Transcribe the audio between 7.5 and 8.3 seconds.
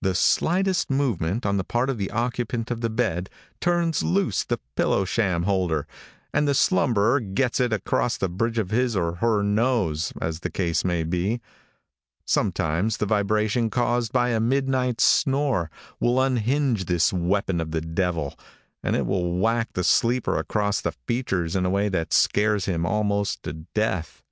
it across the